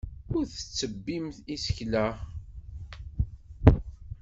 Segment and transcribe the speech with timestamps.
[0.35, 1.25] Ur tettebbim
[1.55, 2.07] isekla.